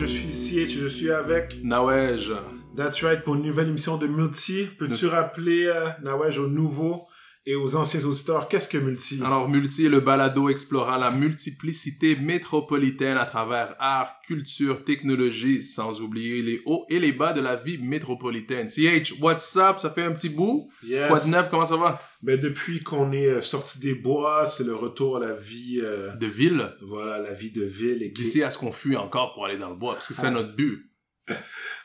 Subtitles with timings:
[0.00, 2.30] Je suis CH, je suis avec Nawej.
[2.74, 4.66] That's right, pour une nouvelle émission de Multi.
[4.78, 7.04] Peux-tu rappeler euh, Nawej aux nouveaux
[7.50, 9.20] et aux anciens auditeurs, qu'est-ce que Multi?
[9.24, 16.00] Alors, Multi est le balado explorant la multiplicité métropolitaine à travers art, culture, technologie, sans
[16.00, 18.68] oublier les hauts et les bas de la vie métropolitaine.
[18.68, 19.78] CH, what's up?
[19.78, 20.70] Ça fait un petit bout?
[20.84, 21.08] Yes.
[21.08, 21.48] Quoi de neuf?
[21.50, 22.00] Comment ça va?
[22.22, 26.14] Ben, depuis qu'on est euh, sorti des bois, c'est le retour à la vie, euh,
[26.16, 26.70] De ville?
[26.82, 28.02] voilà, la vie de ville.
[28.02, 30.26] Et D'ici à ce qu'on fuit encore pour aller dans le bois, parce que c'est
[30.26, 30.30] Ah.
[30.30, 30.86] notre but.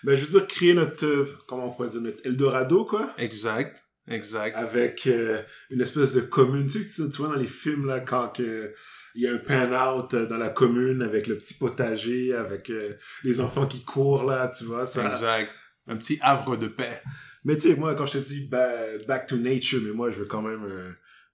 [0.03, 3.09] Ben, je veux dire, créer notre, euh, comment on pourrait dire, notre Eldorado, quoi.
[3.17, 3.83] Exact.
[4.07, 4.55] Exact.
[4.55, 5.41] Avec euh,
[5.71, 6.67] une espèce de commune.
[6.67, 8.71] Tu sais, tu vois dans les films, là, quand que,
[9.15, 12.93] il y a un pan-out euh, dans la commune avec le petit potager, avec euh,
[13.23, 15.09] les enfants qui courent, là, tu vois, ça...
[15.11, 15.49] Exact.
[15.87, 17.01] Un petit havre de paix.
[17.43, 20.17] Mais tu sais, moi, quand je te dis ba- back to nature, mais moi, je
[20.19, 20.89] veux quand même, euh,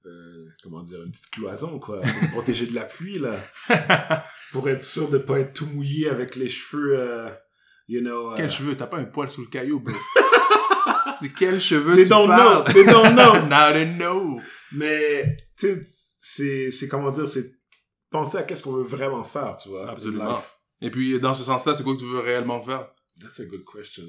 [0.05, 3.35] euh, comment dire, une petite cloison, quoi, pour me protéger de la pluie, là.
[4.51, 7.29] Pour être sûr de pas être tout mouillé avec les cheveux, euh,
[7.87, 8.33] you know...
[8.33, 8.75] euh, Quels cheveux?
[8.75, 9.95] T'as pas un poil sous le caillou, bro.
[11.21, 12.63] De quels cheveux They tu don't parles?
[12.65, 13.45] know, they don't know.
[13.47, 14.39] Now they know.
[14.71, 15.81] Mais, tu sais,
[16.17, 17.51] c'est, c'est, comment dire, c'est
[18.09, 19.89] penser à qu'est-ce qu'on veut vraiment faire, tu vois.
[19.89, 20.41] Absolument.
[20.81, 22.87] Et puis, dans ce sens-là, c'est quoi que tu veux réellement faire?
[23.21, 24.03] That's a good question.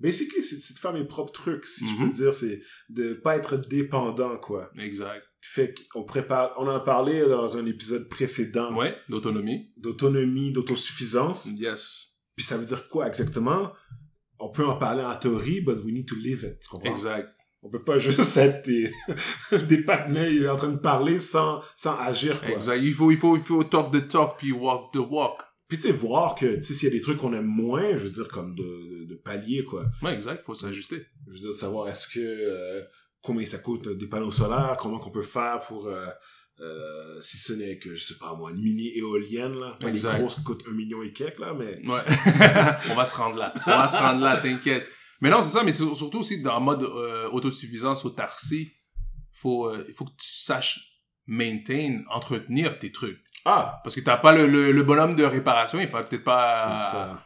[0.00, 2.32] Basically, c'est, c'est de faire mes propres trucs, si je peux dire.
[2.32, 4.70] C'est de pas être dépendant, quoi.
[4.78, 5.24] Exact.
[5.40, 9.72] Fait qu'on prépare, on en a parlé dans un épisode précédent Ouais, d'autonomie.
[9.76, 11.46] d'autonomie, d'autosuffisance.
[11.56, 12.08] Yes.
[12.36, 13.72] Puis ça veut dire quoi exactement?
[14.40, 16.60] On peut en parler en théorie, but we need to live it.
[16.60, 16.90] Tu comprends?
[16.90, 17.28] Exact.
[17.62, 18.88] On peut pas juste être des,
[19.66, 22.50] des patinets en train de parler sans, sans agir, quoi.
[22.50, 22.78] Exact.
[22.80, 25.42] Il faut, il faut, il faut talk the talk puis walk the walk.
[25.68, 27.92] Puis tu sais, voir que, tu sais, s'il y a des trucs qu'on aime moins,
[27.92, 29.84] je veux dire, comme de, de, de palier, quoi.
[30.02, 30.44] Ouais, exact.
[30.44, 31.04] Faut s'ajuster.
[31.26, 32.82] Je veux dire, savoir est-ce que, euh,
[33.20, 36.06] combien ça coûte des panneaux solaires, comment qu'on peut faire pour, euh,
[36.60, 39.76] euh, si ce n'est que, je sais pas moi, une mini éolienne, là.
[39.80, 41.86] Pas les grosses qui coûtent un million et quelques, là, mais...
[41.86, 42.00] Ouais.
[42.90, 43.54] On va se rendre là.
[43.66, 44.86] On va se rendre là, t'inquiète.
[45.20, 48.72] Mais non, c'est ça, mais sur- surtout aussi dans le mode euh, autosuffisance, autarcie,
[49.32, 50.80] faut, euh, il faut que tu saches
[51.26, 53.20] maintain, entretenir tes trucs.
[53.44, 53.80] Ah!
[53.84, 56.74] Parce que t'as pas le, le, le bonhomme de réparation, il faut peut-être pas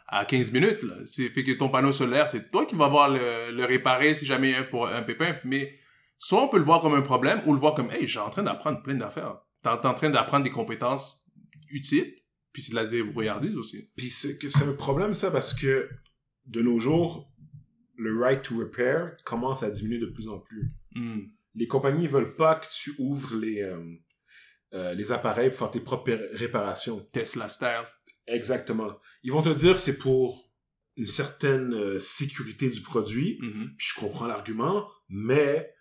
[0.08, 0.82] à, à 15 minutes.
[0.82, 0.94] Là.
[1.06, 4.26] C'est fait que ton panneau solaire, c'est toi qui vas voir le, le réparer si
[4.26, 5.34] jamais il y a un, pour, un pépin.
[5.44, 5.78] Mais
[6.24, 8.18] soit on peut le voir comme un problème ou le voir comme hey, je suis
[8.18, 9.38] en train d'apprendre plein d'affaires.
[9.62, 11.24] T'es en train d'apprendre des compétences
[11.68, 12.14] utiles,
[12.52, 13.90] puis c'est de la débrouillardise aussi.
[13.96, 15.88] Puis c'est que c'est un problème, ça, parce que,
[16.46, 17.32] de nos jours,
[17.96, 20.70] le right to repair commence à diminuer de plus en plus.
[20.94, 21.20] Hmm.
[21.54, 23.78] les compagnies veulent pas que tu ouvres les, euh,
[24.74, 27.00] euh, les appareils pour faire tes propres ré- réparations.
[27.12, 27.84] Tesla style.
[28.26, 28.90] Exactement.
[29.22, 30.50] Ils vont te dire c'est pour
[30.96, 33.74] une certaine euh, sécurité du produit, Mhm.
[33.78, 35.71] puis je comprends l'argument, mais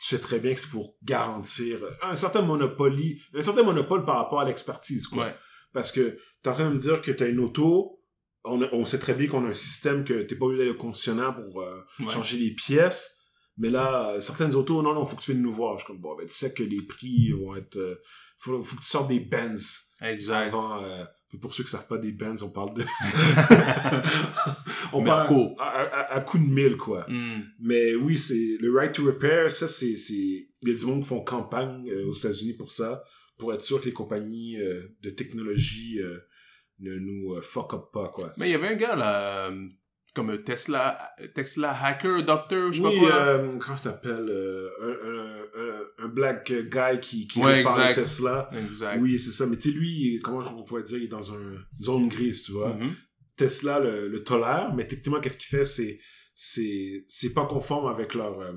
[0.00, 2.96] tu sais très bien que c'est pour garantir un certain monopole,
[3.34, 5.26] un certain monopole par rapport à l'expertise, quoi.
[5.26, 5.34] Ouais.
[5.74, 8.02] Parce que t'es en train de me dire que t'as une auto,
[8.44, 10.80] on, on sait très bien qu'on a un système que t'es pas obligé d'aller au
[10.82, 12.08] concessionnaire pour euh, Ouais.
[12.08, 13.16] changer les pièces.
[13.58, 15.74] Mais là, euh, certaines autos, non, non, faut que tu viennes nous voir.
[15.78, 17.76] Je suis comme, bon, ben, tu sais que les prix vont être...
[17.76, 17.94] euh,
[18.38, 20.46] faut, faut que tu sortes des Benz Exact.
[20.48, 20.82] avant...
[20.82, 21.04] euh,
[21.38, 22.82] pour ceux qui savent pas des Benz, on parle de...
[24.92, 25.54] on Merco.
[25.56, 27.06] parle à, à, à coup de mille, quoi.
[27.08, 27.40] Hmm.
[27.60, 29.96] Mais oui, c'est le right to repair, ça, c'est...
[29.96, 33.02] c'est- Il y a du monde qui font campagne euh, aux États-Unis pour ça,
[33.38, 36.18] pour être sûr que les compagnies euh, de technologie euh,
[36.80, 38.32] ne nous fuck up pas, quoi.
[38.38, 39.50] Mais il y avait un gars là,
[40.14, 43.16] comme Tesla, Tesla hacker, doctor, je sais oui, pas quoi.
[43.16, 45.60] euh, comment ça s'appelle euh, un,
[46.02, 47.94] un, un, black guy qui, qui Ouais, exact.
[47.94, 48.50] Tesla.
[48.52, 48.98] Exact.
[49.00, 49.46] Oui, c'est ça.
[49.46, 52.52] Mais tu sais, lui, comment on pourrait dire, il est dans une zone grise, tu
[52.52, 52.74] vois.
[52.74, 52.94] Mhm.
[53.36, 55.98] Tesla le, le tolère, mais techniquement, qu'est-ce qu'il fait, c'est
[57.06, 58.52] c'est pas conforme avec leur euh,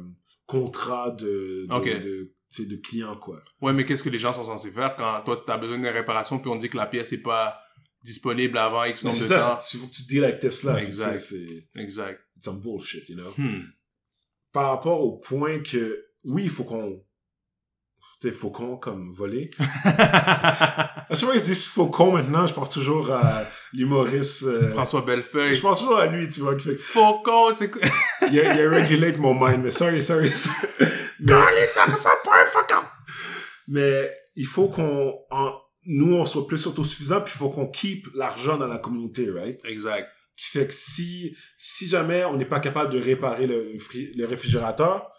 [0.46, 3.44] contrat de de, de, tu de client, quoi.
[3.62, 6.40] Ouais, mais qu'est-ce que les gens sont censés faire quand toi, t'as besoin d'une réparation
[6.40, 7.60] puis on dit que la pièce est pas
[8.04, 9.60] disponible avant X nombre c'est de ça, temps?
[9.74, 10.82] il faut que tu deals avec Tesla.
[10.82, 11.18] Exact.
[11.20, 12.20] C'est Exact.
[12.36, 13.32] it's some bullshit, you know?
[13.38, 13.62] Hmm.
[14.52, 17.02] Par rapport au point que, oui, il faut qu'on
[18.22, 19.50] tu sais, faucon comme voler.
[19.60, 24.44] À chaque fois que je dis faucon maintenant, je pense toujours à l'humoriste.
[24.44, 25.54] euh, François Bellefeuille.
[25.56, 26.76] je pense toujours à lui, tu vois, qui fait.
[26.80, 27.82] Faucon, c'est quoi?
[28.32, 30.32] Il a, il a regulate mon mind, mais sorry, sorry.
[30.32, 30.56] sorry.
[31.20, 32.86] mais, ça ressemble pas un faucon!
[33.68, 35.14] mais il faut qu'on.
[35.32, 39.30] en- nous, on soit plus autosuffisant, puis il faut qu'on keep l'argent dans la communauté,
[39.30, 39.60] right?
[39.66, 40.10] Exact.
[40.36, 43.74] Qui fait que si, si jamais on n'est pas capable de réparer le,
[44.16, 45.12] le réfrigérateur,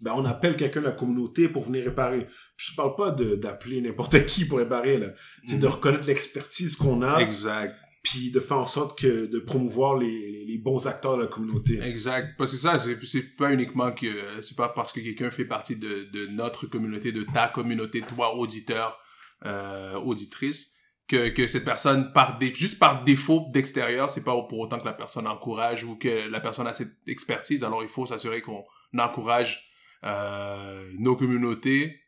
[0.00, 2.26] ben on appelle quelqu'un de la communauté pour venir réparer.
[2.56, 5.08] Je parle pas d'appeler n'importe qui pour réparer, là.
[5.46, 7.74] C'est de reconnaître l'expertise qu'on a, Exact.
[8.02, 11.80] puis de faire en sorte que de promouvoir les, les, bons acteurs de la communauté.
[11.82, 12.34] Exact.
[12.36, 15.76] Parce que ça, c'est, c'est pas uniquement que, c'est pas parce que quelqu'un fait partie
[15.76, 18.98] de, de notre communauté, de ta communauté, toi, auditeur,
[19.46, 20.74] euh, auditrice,
[21.06, 24.84] que, que cette personne, par dé- juste par défaut d'extérieur, c'est pas pour autant que
[24.84, 27.64] la personne encourage ou que la personne a cette expertise.
[27.64, 28.64] Alors, il faut s'assurer qu'on
[28.98, 29.70] encourage
[30.04, 31.98] euh, nos communautés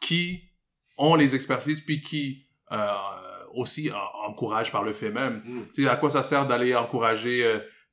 [0.00, 0.44] qui
[0.96, 2.86] ont les expertises, puis qui euh,
[3.54, 5.42] aussi en- encouragent par le fait même.
[5.44, 5.62] Mm.
[5.74, 7.44] Tu sais, à quoi ça sert d'aller encourager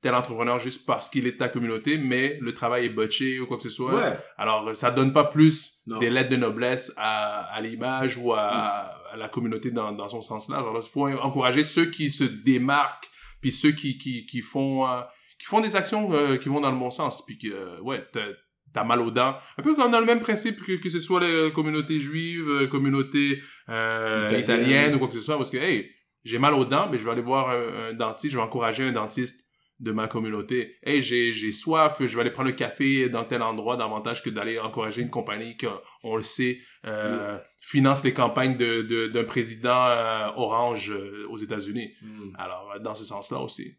[0.01, 3.45] tel entrepreneur juste parce qu'il est de ta communauté, mais le travail est botché ou
[3.45, 3.93] quoi que ce soit.
[3.93, 4.17] Ouais.
[4.37, 5.99] Alors, ça donne pas plus Non.
[5.99, 10.21] des lettres de noblesse à, à l'image ou à, à la communauté dans, dans son
[10.21, 10.67] sens large.
[10.67, 13.09] Alors, il faut encourager ceux qui se démarquent,
[13.41, 15.01] puis ceux qui, qui, qui font, euh,
[15.39, 17.23] qui font des actions euh, qui vont dans le bon sens.
[17.25, 18.25] Puis que, euh, ouais, t'as,
[18.73, 19.35] t'as mal aux dents.
[19.59, 22.67] Un peu comme dans le même principe que, que ce soit les communautés juives, euh,
[22.67, 23.39] communautés
[23.69, 24.43] euh, Italienne.
[24.43, 25.37] italiennes ou quoi que ce soit.
[25.37, 25.91] Parce que, hey,
[26.23, 28.83] j'ai mal aux dents, mais je vais aller voir un, un dentiste, je vais encourager
[28.83, 29.47] un dentiste
[29.81, 30.77] de ma communauté.
[30.83, 34.29] Hey, j'ai, j'ai soif, je vais aller prendre un café dans tel endroit davantage que
[34.29, 35.65] d'aller encourager une compagnie qui,
[36.03, 41.37] on le sait, euh, finance les campagnes de, de- d'un président euh, orange euh, aux
[41.37, 41.91] États-Unis.
[42.01, 42.35] Mm.
[42.37, 43.75] Alors, dans ce sens-là aussi.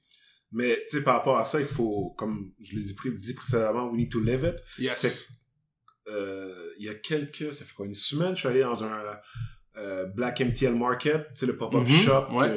[0.50, 2.94] Mais, tu sais, par rapport à ça, il faut, comme je l'ai dit,
[3.34, 4.60] précédemment, we need to live it.
[4.78, 5.28] Yes.
[6.08, 9.00] Il y a quelques, ça fait quoi, une semaine, je suis allé dans un
[9.76, 12.48] euh, Black MTL Market, sais, le pop-up Mhm, shop ouais.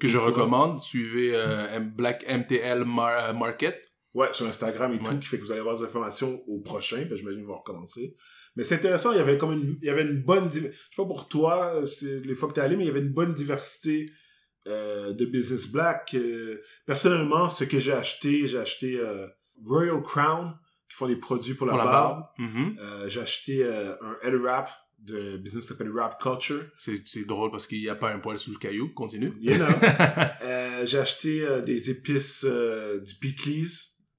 [0.00, 0.80] que, je recommande.
[0.80, 3.76] Suivez euh, Black MTL Mar- euh, Market.
[4.14, 5.02] Ouais, sur Instagram et Ouais.
[5.04, 7.58] tout, qui fait que vous allez avoir des informations au prochain, ben, j'imagine qu'ils vont
[7.58, 8.14] recommencer.
[8.56, 10.72] Mais c'est intéressant, il y avait comme une, il y avait une bonne, je sais
[10.96, 13.34] pas pour toi, c'est les fois que t'es allé, mais il y avait une bonne
[13.34, 14.10] diversité
[14.66, 16.16] euh, de business black.
[16.86, 19.00] Personnellement, ce que j'ai acheté, j'ai acheté
[19.64, 20.54] Royal Crown,
[20.88, 22.18] qui font des produits pour la, Pour la barbe.
[22.20, 22.26] barbe.
[22.38, 22.76] Mhm.
[23.08, 26.64] J'ai acheté un head wrap de business qui s'appelle Rap Culture.
[26.78, 28.92] C'est, c'est drôle parce qu'il n'y a pas un poil sous le caillou.
[28.94, 29.32] Continue.
[29.40, 29.66] You know.
[30.42, 33.68] Euh, j'ai acheté euh, des épices euh, du Piclis,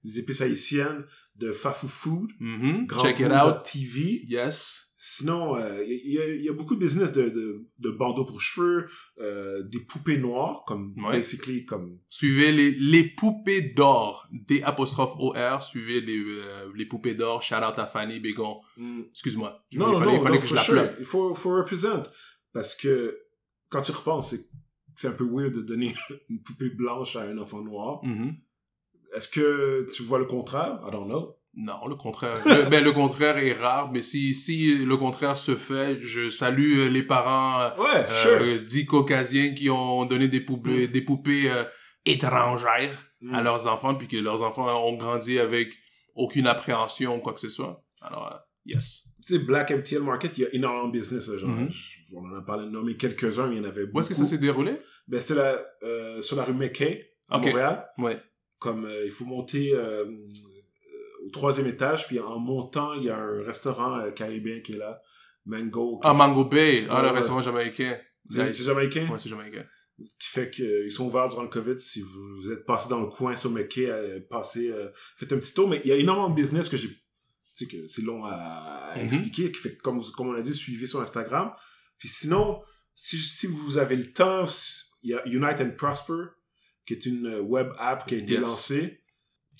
[0.03, 1.05] des épices haïtiennes
[1.37, 2.29] de Fafou Food.
[2.39, 2.85] Mhm.
[2.85, 3.63] Grand Check it out.
[3.63, 4.23] TV.
[4.27, 4.88] Yes.
[5.01, 8.25] Sinon, euh, il y, a- il y a beaucoup de business de, de, de bandeaux
[8.25, 8.87] pour cheveux,
[9.21, 11.13] euh, des poupées noires, comme Ouais.
[11.13, 14.27] basically comme Suivez les, les poupées d'or.
[14.33, 15.63] D apostrophe O-R.
[15.63, 17.41] Suivez les, euh, les poupées d'or.
[17.41, 18.59] Shout out à Fanny Bégon.
[19.11, 19.65] Excuse-moi.
[19.73, 20.89] non il non fallait, non, il fallait non, que je la sure.
[20.99, 22.03] il faut faut represent
[22.51, 23.17] parce que
[23.69, 24.35] quand tu repenses
[24.95, 25.95] c'est un peu weird de donner
[26.29, 28.03] une poupée blanche à un enfant noir.
[28.03, 28.35] Mhm.
[29.15, 30.81] Est-ce que tu vois le contraire?
[30.85, 31.37] I don't know.
[31.61, 32.35] Non, le contraire.
[32.45, 36.79] le, ben, le contraire est rare, mais si, si le contraire se fait, je salue
[36.79, 38.41] euh, les parents euh, Ouais, sure.
[38.41, 41.63] euh, dits caucasiens qui ont donné des poupées, des poupées euh,
[42.05, 43.35] étrangères Mm.
[43.35, 45.73] à leurs enfants, puis que leurs enfants ont grandi avec
[46.15, 47.83] aucune appréhension ou quoi que ce soit.
[48.01, 49.09] Alors, euh, yes.
[49.21, 51.29] Tu sais, Black MTL Market, il y a énormément de business.
[51.35, 51.69] genre, Mhm.
[51.69, 53.97] je- on en a parlé de nommer quelques-uns, mais il y en avait beaucoup.
[53.97, 54.77] Où est-ce que ça s'est déroulé?
[55.09, 55.35] Ben, c'est
[56.21, 57.39] sur la rue McKay, à.
[57.39, 57.85] Montréal.
[57.97, 58.17] Ouais.
[58.57, 59.73] Comme il faut monter
[61.25, 64.77] au troisième étage, puis en montant, il y a un restaurant euh, caribéen qui est
[64.77, 65.01] là,
[65.45, 65.99] Mango.
[66.03, 66.87] Ah, Mango Bay.
[66.89, 67.97] Ah, le restaurant jamaïcain.
[68.29, 69.07] C'est jamaïcain?
[69.09, 69.65] Ouais, c'est jamaïcain.
[69.97, 71.77] Qui fait qu'ils sont ouverts durant le COVID.
[71.79, 74.87] Si vous êtes passé dans le coin sur McKay, euh, passez, euh,
[75.17, 75.67] faites un petit tour.
[75.67, 76.87] Mais il y a énormément de business que j'ai.
[76.87, 76.95] Tu
[77.55, 79.05] sais que c'est long à, à Mhm.
[79.05, 79.51] expliquer.
[79.51, 81.51] Qui fait que, comme, comme on a dit, suivez sur Instagram.
[81.97, 82.61] Puis sinon,
[82.95, 84.45] si, si vous avez le temps,
[85.03, 86.27] il y a Unite and Prosper,
[86.85, 88.41] qui est une euh, web app qui a été Yes.
[88.43, 89.01] lancée,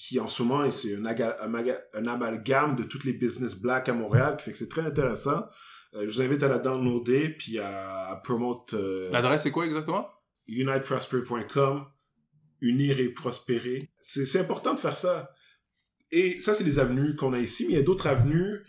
[0.10, 4.46] qui en ce moment, c'est un, amalgame de toutes les business black à Montréal, qui
[4.46, 5.46] fait que c'est très intéressant.
[5.94, 9.66] Euh, je vous invite à la downloader, puis à, à promote euh, L'adresse, c'est quoi
[9.68, 10.08] exactement?
[10.48, 11.86] uniteprosper.com,
[12.62, 13.90] unir et prospérer.
[14.02, 15.32] C'est important de faire ça.
[16.12, 18.64] Et ça, c'est les avenues qu'on a ici, mais il y a d'autres avenues.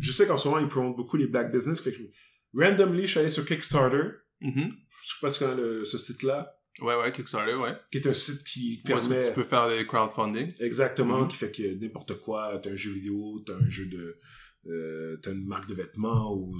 [0.00, 1.80] Je sais qu'en ce moment, ils promotent beaucoup les black business.
[1.80, 4.08] Fait que je- randomly, je suis allé sur Kickstarter.
[4.40, 4.72] Mhm.
[5.02, 7.74] Je sais pas si tu connais le- ce site-là, Ouais, ouais, Kickstarter, ouais.
[7.90, 10.52] qui est un site qui est-ce que permet tu peux faire des crowdfunding.
[10.60, 11.28] exactement, Mhm.
[11.28, 14.18] qui fait que n'importe quoi, t'as un jeu vidéo, t'as un jeu de,
[14.66, 16.58] euh, t'as une marque de vêtements, ou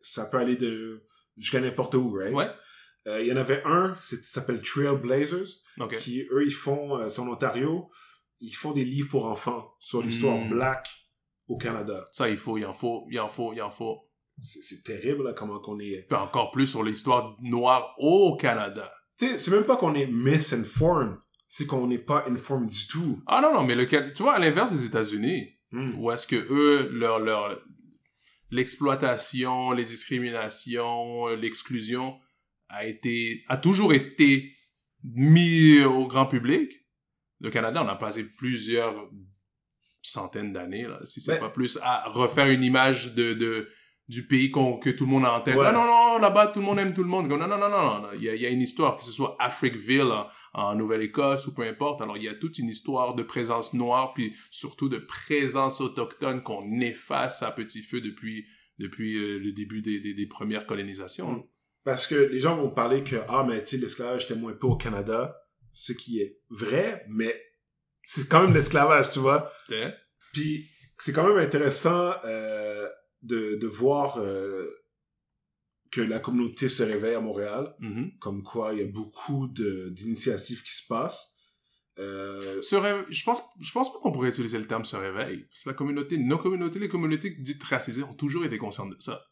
[0.00, 1.02] ça peut aller de
[1.36, 2.34] jusqu'à n'importe où, right?
[2.34, 2.48] Ouais.
[3.08, 5.46] Euh, Il y en avait un, c'est- ça s'appelle Trailblazers.
[6.00, 7.90] Qui eux ils font euh, c'est en Ontario
[8.40, 10.50] ils font des livres pour enfants sur l'histoire Mm.
[10.50, 10.88] black
[11.48, 14.10] au Canada Ça, il faut, il en faut, il en faut, il en faut.
[14.40, 18.92] c'est c'est terrible là, comment qu'on est Puis encore plus sur l'histoire noire au Canada.
[19.18, 21.16] Tu sais, c'est même pas qu'on est misinformed
[21.48, 24.38] c'est qu'on n'est pas informed du tout Ah non, non, mais le, tu vois, à
[24.40, 25.98] l'inverse des États-Unis, Mm.
[25.98, 27.60] où est-ce que eux, leur, leur,
[28.50, 32.18] l'exploitation, les discriminations, l'exclusion
[32.68, 34.54] a été, a toujours été
[35.04, 36.70] mis au grand public.
[37.40, 39.08] Le Canada, on a passé plusieurs
[40.02, 43.68] centaines d'années, là, si c'est Ben- pas plus, à refaire une image de, de
[44.08, 45.56] du pays que tout le monde a en tête.
[45.56, 45.66] Ouais.
[45.66, 47.28] Ah non, non, là-bas, tout le monde aime tout le monde.
[47.28, 48.08] Non, non, non, non, non.
[48.14, 51.48] Il y a, il y a une histoire, que ce soit Africville en, en Nouvelle-Écosse
[51.48, 52.00] ou peu importe.
[52.02, 56.42] Alors, il y a toute une histoire de présence noire, puis surtout de présence autochtone
[56.42, 58.46] qu'on efface à petit feu depuis,
[58.78, 61.32] depuis euh, le début des, des, des premières colonisations.
[61.32, 61.44] Mm.
[61.84, 64.66] Parce que les gens vont parler que, ah, mais tu sais, l'esclavage était moins peu
[64.66, 65.36] au Canada,
[65.72, 67.34] ce qui est vrai, mais
[68.02, 69.50] c'est quand même l'esclavage, tu vois.
[70.32, 72.86] Puis c'est quand même intéressant euh,
[73.26, 74.64] de, de voir euh,
[75.92, 78.18] que la communauté se réveille à Montréal, Mhm.
[78.18, 81.32] comme quoi il y a beaucoup d'initiatives qui se passent.
[81.98, 85.44] Euh, Se ré- Je pense, je pense pas qu'on pourrait utiliser le terme se réveil.
[85.48, 89.00] Parce que la communauté, nos communautés, les communautés dites racisées ont toujours été conscientes de
[89.00, 89.22] ça.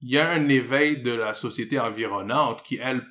[0.00, 3.04] Il y a un éveil de la société environnante qui, elle,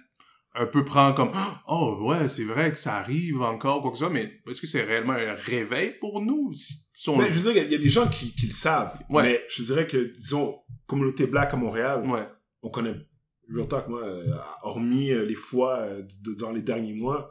[0.57, 1.31] un peu prend comme
[1.67, 4.67] oh ouais c'est vrai que ça arrive encore quoi que ce soit mais est-ce que
[4.67, 6.51] c'est réellement un réveil pour nous
[7.17, 8.53] mais je veux dire, il y a- il y, a des gens qui, qui le
[8.53, 9.23] savent, Ouais.
[9.23, 10.57] mais je dirais que, disons,
[10.87, 12.25] communauté black à Montréal, ouais
[12.61, 12.95] on connaît
[13.53, 14.25] real talk, moi, euh,
[14.63, 17.29] hormis euh, les fois euh, de- dans les derniers mois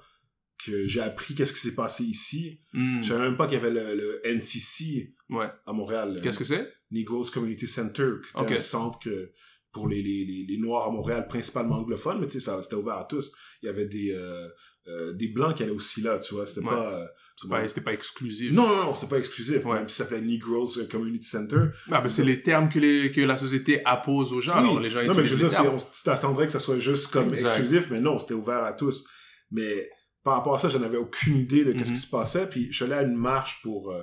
[0.64, 2.61] que j'ai appris qu'est-ce qui s'est passé ici.
[2.73, 3.02] Hmm.
[3.02, 6.21] Je savais même pas qu'il y avait le, le NCC ouais à Montréal.
[6.23, 6.69] qu'est-ce que c'est?
[6.90, 8.52] Negroes Community Center, qui était Ok.
[8.52, 9.33] un centre que,
[9.75, 12.99] pour les, les, les, les Noirs à Montréal, principalement anglophones, mais tu sais, c'était ouvert
[12.99, 13.31] à tous.
[13.62, 14.49] Il y avait des, euh,
[14.87, 16.47] euh, des Blancs qui allaient aussi là, tu vois.
[16.47, 16.73] C'était Ouais.
[16.73, 17.00] pas...
[17.02, 17.07] euh,
[17.50, 19.64] pas c'était pas exclusif non, non, non, c'était pas exclusif.
[19.64, 19.75] Ouais.
[19.78, 21.62] Même si ça s'appelait Negroes Community Center.
[21.90, 24.61] ah, ben, c'est les termes que, les, que la société appose aux gens Oui.
[24.61, 27.31] alors les gens non, mais je veux dire, tu t'attendrais que ça soit juste comme
[27.35, 27.47] Exact.
[27.49, 29.04] exclusif, mais non, c'était ouvert à tous.
[29.50, 29.90] Mais
[30.23, 31.83] par rapport à ça, je n'avais aucune idée de ce Mhm.
[31.85, 32.47] qui se passait.
[32.49, 34.02] Puis je suis allé à une marche pour euh,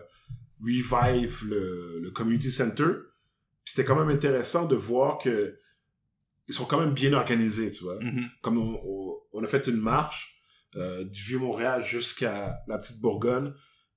[0.60, 2.86] revive le, le community center.
[3.63, 5.58] Puis c'était quand même intéressant de voir que
[6.51, 7.98] ils sont quand même bien organisés, tu vois.
[8.01, 8.29] Mhm.
[8.41, 10.36] Comme on, on- on a fait une marche
[10.75, 13.53] euh, du Vieux-Montréal jusqu'à la Petite Bourgogne.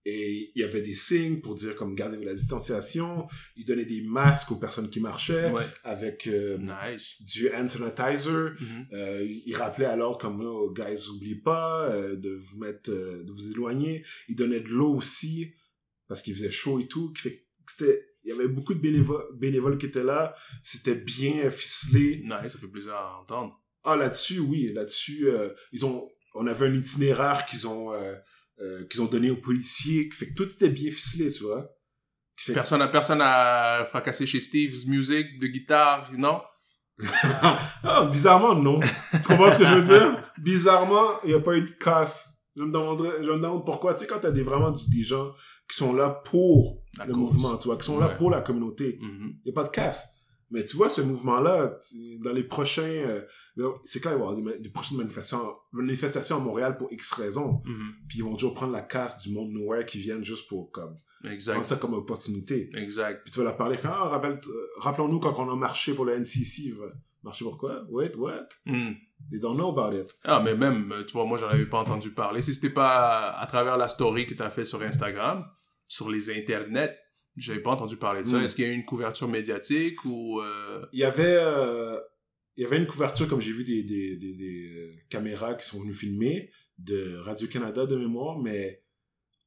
[0.07, 3.27] Et il y avait des signes pour dire comme gardez la distanciation.
[3.57, 8.53] Ils donnaient des masques aux personnes qui marchaient ouais avec euh, nice du hand sanitizer.
[8.61, 8.87] Mhm.
[8.93, 13.51] Euh, il rappelait alors comme oh, guys, oubliez pas euh, de vous mettre, de vous
[13.51, 14.05] éloigner.
[14.29, 15.53] Il donnait de l'eau aussi
[16.07, 17.11] parce qu'il faisait chaud et tout.
[17.15, 20.35] Qui fait c'était, il y avait beaucoup de bénévoles, bénévoles qui étaient là.
[20.63, 22.23] C'était bien ficelé.
[22.25, 26.67] nice ça fait plaisir à entendre Ah là-dessus, oui, là-dessus, euh, ils ont, on avait
[26.67, 28.15] un itinéraire qu'ils ont, euh,
[28.61, 30.09] euh, qu'ils ont donné aux policiers.
[30.09, 31.71] Qui fait que tout était bien ficelé, tu vois.
[32.37, 36.43] Fait personne a personne a fracassé chez Steve's Music de guitare non?
[37.83, 38.81] Ah, bizarrement, non.
[39.13, 40.33] tu comprends ce que je veux dire?
[40.39, 42.34] Bizarrement, il n'y a pas eu de casse.
[42.57, 43.95] Je me demanderais, je me demande pourquoi.
[43.95, 45.33] Tu sais, quand t'as des, vraiment du- des gens
[45.69, 47.21] qui sont là pour La le cause.
[47.23, 48.17] mouvement, tu vois, qui sont là Ouais.
[48.17, 50.11] pour la communauté, il n'y a pas de casse.
[50.51, 51.79] Mais tu vois, ce mouvement-là,
[52.23, 53.23] dans les prochains, euh,
[53.83, 55.43] c'est quand il va y avoir des, prochaines manifestations,
[55.73, 57.61] manifestations à Montréal pour X raisons.
[57.65, 57.93] Mhm.
[58.09, 60.95] Puis ils vont toujours prendre la casse du monde nowhere qui viennent juste pour, comme,
[61.23, 62.71] prendre ça comme opportunité.
[62.77, 64.37] exact Puis tu vas leur parler, faire, ah, euh,
[64.79, 66.73] rappelons-nous quand on a marché pour le NCC.
[67.25, 67.83] Marché pour quoi?
[67.89, 68.47] Wait, what?
[68.67, 68.95] Mhm.
[69.31, 70.15] They don't know about it.
[70.25, 72.43] Ah, mais même, tu vois, moi, j'en avais pas entendu parler.
[72.43, 72.91] Si c'était pas
[73.31, 75.45] à, à travers la story que tu as fait sur Instagram,
[75.89, 76.97] sur les internets,
[77.37, 78.39] j'avais pas entendu parler de ça.
[78.39, 78.45] Mm.
[78.45, 80.41] Est-ce qu'il y a eu une couverture médiatique ou...
[80.41, 81.99] euh, Il y avait, euh,
[82.57, 85.67] il y avait une couverture, comme j'ai vu des, des, des, des, euh, caméras qui
[85.67, 88.84] sont venues filmer de Radio-Canada de mémoire, mais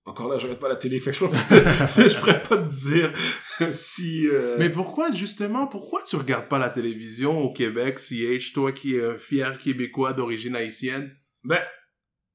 [0.07, 2.41] encore là, je regarde pas la télé, fait que je pourrais pas te, je pourrais
[2.43, 3.11] pas te dire
[3.73, 4.27] si...
[4.27, 8.95] euh, Mais pourquoi, justement, pourquoi tu regardes pas la télévision au Québec, CH, toi qui
[8.95, 11.13] es un fier Québécois d'origine haïtienne?
[11.43, 11.59] Ben,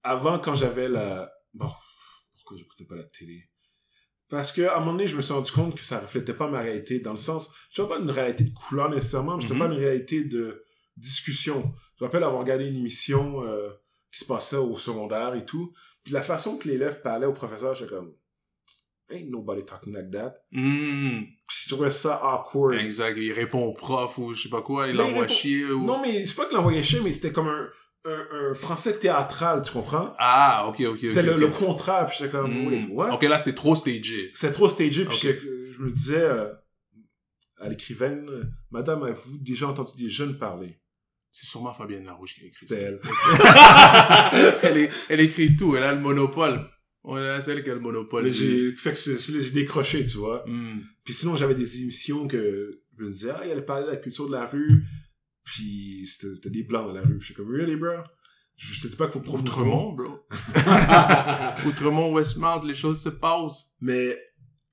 [0.02, 1.30] avant, quand j'avais la...
[1.54, 1.70] Bon,
[2.36, 3.48] pourquoi j'écoutais pas la télé?
[4.28, 6.48] Parce que à un moment donné, je me suis rendu compte que ça reflétait pas
[6.48, 7.52] ma réalité, dans le sens...
[7.70, 9.58] Je pas une réalité de couleur nécessairement, mais je Mhm.
[9.58, 10.64] pas une réalité de
[10.96, 11.74] discussion.
[11.98, 13.70] Je me rappelle avoir regardé une émission euh,
[14.12, 15.72] qui se passait au secondaire et tout,
[16.04, 18.12] puis la façon que l'élève parlait au professeur, j'étais comme...
[19.10, 20.34] Ain't nobody talking like that.
[20.52, 22.80] Hmm, Je trouvais ça awkward.
[22.80, 23.18] exact.
[23.18, 25.84] Il répond au prof ou je sais pas quoi, il l'envoie répond- chier ou...
[25.84, 27.68] Non, mais c'est pas qu'il l'envoyait chier, mais c'était comme un,
[28.06, 30.14] un, un français théâtral, tu comprends?
[30.18, 31.40] Ah, ok, ok, c'est le, ok.
[31.40, 33.12] le contraire, puis j'étais comme, wait, what?
[33.14, 34.30] Ok, là, c'est trop stagé.
[34.32, 35.20] C'est trop stagé, puis Ok.
[35.22, 36.52] j'étais- je me disais euh,
[37.58, 38.26] à l'écrivaine,
[38.70, 40.80] Madame, avez-vous déjà entendu des jeunes parler?
[41.34, 44.30] C'est sûrement Fabienne Larouche qui a écrit C'était ça.
[44.32, 44.60] elle.
[44.70, 46.68] elle, est- elle écrit tout, elle a le monopole.
[47.04, 48.28] On est celle qui a le monopole.
[48.30, 50.44] J'ai fait que c'est- c'est- j'ai décroché, tu vois.
[50.46, 50.80] Hmm.
[51.04, 53.96] Puis sinon, j'avais des émissions que je me disais, ah, il allait parler de la
[53.96, 54.84] culture de la rue,
[55.42, 57.18] puis c'était des blancs dans la rue.
[57.18, 57.88] Puis j'étais comme, really, bro?
[58.56, 59.54] Je te dis pas qu'il faut promouvoir.
[59.64, 60.20] Outremont, bro.
[61.66, 63.74] Outremont, Westmount, les choses se passent.
[63.80, 64.16] Mais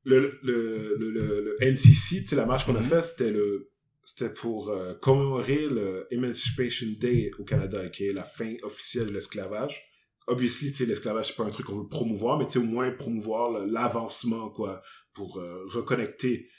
[0.04, 2.86] le, le, le, le, le NCC, tu sais, la marche qu'on a Mhm.
[2.86, 3.69] faite, c'était le
[4.10, 9.12] c'était pour euh, commémorer le Emancipation Day au Canada, qui est la fin officielle de
[9.13, 9.84] l'esclavage.
[10.28, 13.66] Obviously, tu l'esclavage, c'est pas un truc qu'on veut promouvoir, mais tu au moins promouvoir
[13.66, 14.82] l'avancement, quoi,
[15.13, 16.50] pour euh, reconnecter.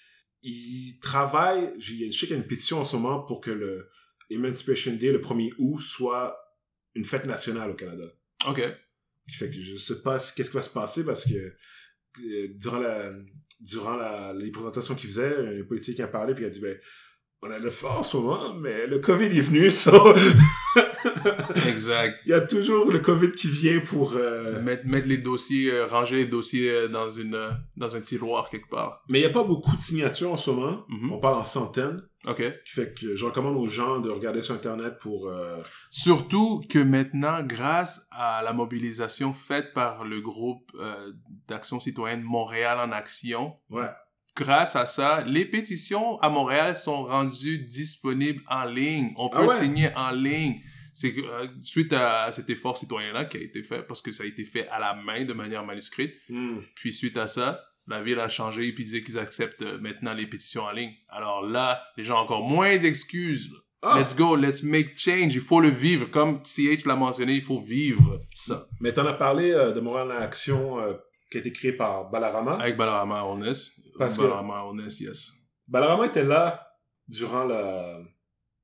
[0.42, 3.50] Ils travaillent, j'ai- je sais qu'il y a une pétition en ce moment pour que
[3.50, 3.88] le
[4.30, 6.36] Emancipation Day, le 1er août, soit
[6.94, 8.04] une fête nationale au Canada.
[8.48, 8.62] Ok.
[9.28, 13.12] Fait que je sais pas qu'est-ce qui va se passer parce que euh, durant la
[13.60, 16.76] durant la, les présentations qu'il faisait, un politique a parlé puis il a dit ben
[17.42, 19.92] on a le fort en ce moment, mais le COVID est venu, ça.
[21.68, 22.20] Exact.
[22.26, 24.12] Il y a toujours le COVID qui vient pour...
[24.14, 27.38] euh, Mettre, mettre les dossiers, euh, ranger les dossiers euh, dans, une,
[27.76, 29.02] dans un tiroir quelque part.
[29.08, 30.84] Mais il n'y a pas beaucoup de signatures en ce moment.
[30.88, 31.12] Mhm.
[31.12, 32.02] On parle en centaines.
[32.26, 32.36] OK.
[32.36, 35.32] Qui fait que je recommande aux gens de regarder sur Internet pour...
[35.90, 40.70] Surtout que maintenant, grâce à la mobilisation faite par le groupe
[41.48, 43.86] d'action citoyenne Montréal en action, Ouais.
[44.40, 49.12] Grâce à ça, les pétitions à Montréal sont rendues disponibles en ligne.
[49.16, 49.58] On peut Ah ouais?
[49.60, 50.60] signer en ligne.
[50.92, 54.26] C'est euh, suite à cet effort citoyen-là qui a été fait, parce que ça a
[54.26, 56.58] été fait à la main de manière manuscrite, hmm.
[56.74, 60.12] puis suite à ça, la ville a changé et puis disait qu'ils acceptent euh, maintenant
[60.12, 60.92] les pétitions en ligne.
[61.08, 63.50] Alors là, les gens ont encore moins d'excuses.
[63.82, 65.34] Ah, Let's go, let's make change.
[65.34, 66.06] Il faut le vivre.
[66.10, 68.66] Comme CH l'a mentionné, il faut vivre ça.
[68.80, 70.92] mais t'en as parlé euh, de Montréal en Action euh,
[71.30, 72.56] qui a été créé par Balarama.
[72.60, 73.72] Avec Balarama Honest.
[74.00, 75.30] Parce que- Balarama Honest, yes.
[75.68, 76.66] Balarama était là
[77.06, 78.00] durant la...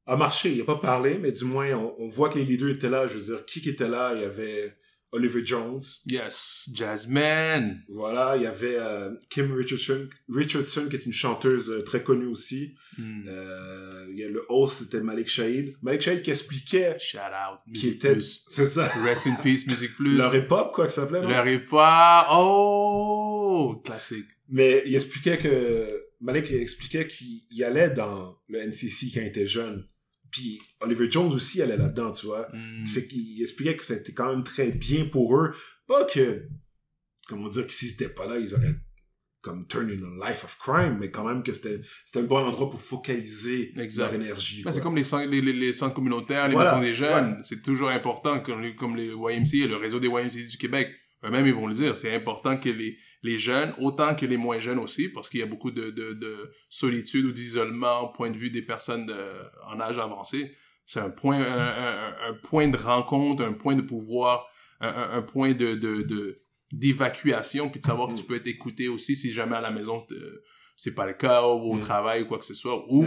[0.07, 2.71] a marché, il a pas parlé, mais du moins, on, on voit que les leaders
[2.71, 3.07] étaient là.
[3.07, 4.13] Je veux dire, qui qui était là?
[4.15, 4.75] Il y avait
[5.13, 5.83] Oliver Jones.
[6.07, 6.69] Yes.
[6.75, 7.83] Jasmine.
[7.89, 12.27] Voilà, il y avait euh, Kim Richardson, Richardson, qui est une chanteuse euh, très connue
[12.27, 12.75] aussi.
[12.99, 13.25] Hmm.
[13.29, 15.77] Euh, il y a le host, c'était Malik Shahid.
[15.83, 17.61] Malik Shahid qui expliquait Shout out.
[17.67, 18.13] qui Music était...
[18.15, 18.45] Plus.
[18.49, 18.85] C'est ça.
[19.05, 20.17] Rest in peace, Music Plus.
[20.17, 21.29] Leur hip-hop, quoi que ça s'appelait, non?
[21.29, 22.27] Leur.
[22.33, 23.81] Oh!
[23.85, 24.27] Classique.
[24.49, 26.01] Mais il expliquait que...
[26.21, 29.87] Malik expliquait qu'il il allait dans le NCC quand il était jeune.
[30.31, 32.49] Puis Oliver Jones aussi allait là-dedans, tu vois.
[32.53, 32.87] Hmm.
[32.87, 35.55] Fait qu'il expliquait que c'était quand même très bien pour eux.
[35.87, 36.47] Pas que,
[37.29, 38.75] comment dire, que s'ils étaient pas là, ils auraient
[39.43, 41.81] comme turn in a life of crime, mais quand même que c'était
[42.17, 44.05] un bon endroit pour focaliser Exact.
[44.11, 44.63] leur énergie.
[44.65, 47.41] Ben, c'est comme les, centres- les, les, les centres communautaires, les Voilà, maisons des jeunes.
[47.45, 50.89] C'est toujours important, comme les, comme les YMCA, le réseau des YMCA du Québec.
[51.25, 51.97] Eux-mêmes, ils vont le dire.
[51.97, 52.99] C'est important que les,
[53.31, 56.13] les jeunes, autant que les moins jeunes aussi, parce qu'il y a beaucoup de, de,
[56.15, 56.35] de
[56.71, 60.41] solitude ou d'isolement au point de vue des personnes de- en âge avancé.
[60.87, 64.47] C'est un point, un, un- un point de rencontre, un point de pouvoir,
[64.81, 65.75] un, point de,
[66.73, 70.07] d'évacuation, puis de savoir que tu peux être écouté aussi si jamais à la maison,
[70.77, 71.81] c'est pas le cas, ou au Mm.
[71.81, 73.05] travail ou quoi que ce soit, ou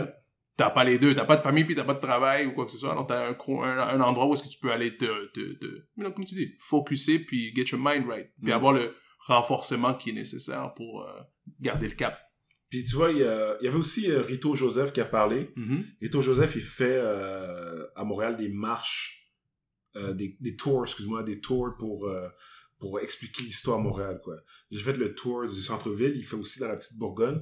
[0.57, 2.65] t'as pas les deux, t'as pas de famille puis t'as pas de travail ou quoi
[2.65, 6.01] que ce soit, alors t'as un, endroit où est-ce que tu peux aller te, te,
[6.01, 8.55] comme tu dis, focuser puis get your mind right, puis Mm.
[8.55, 11.11] avoir le renforcement qui est nécessaire pour euh,
[11.59, 12.17] garder le cap.
[12.69, 15.05] Puis tu vois, il y, a- il y avait aussi euh, Rito Joseph qui a
[15.05, 15.51] parlé.
[15.55, 15.83] Mhm.
[16.01, 19.15] Rito Joseph, il fait euh, à Montréal des marches,
[20.13, 22.09] des, des tours, excuse-moi, des tours pour,
[22.79, 24.35] pour expliquer l'histoire à Montréal, quoi.
[24.71, 27.41] J'ai fait le tour du centre-ville, il fait aussi dans la petite Bourgogne.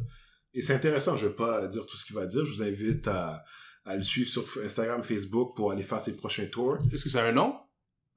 [0.54, 3.08] Et c'est intéressant, je vais pas dire tout ce qu'il va dire, je vous invite
[3.08, 3.44] à,
[3.86, 6.78] à le suivre sur Instagram, Facebook pour aller faire ses prochains tours.
[6.92, 7.54] Est-ce que ça a un nom?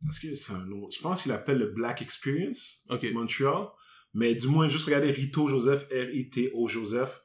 [0.05, 2.85] Parce que c'est un nom, je pense qu'il appelle le Black Experience.
[3.13, 3.69] Montreal.
[4.15, 7.23] Mais du moins, juste regarder Rito Joseph, R-I-T-O Joseph.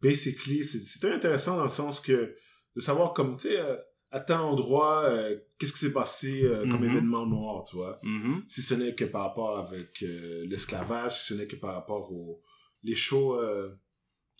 [0.00, 2.34] Basically, c'est c'était intéressant dans le sens que
[2.76, 3.76] de savoir comme, tu sais, euh,
[4.10, 6.90] à tel endroit, euh, qu'est-ce qui s'est passé euh, comme Mhm.
[6.90, 7.98] événement noir, tu vois.
[8.04, 8.44] Mhm.
[8.46, 12.12] Si ce n'est que par rapport avec euh, l'esclavage, si ce n'est que par rapport
[12.12, 12.40] aux
[12.84, 13.36] les shows,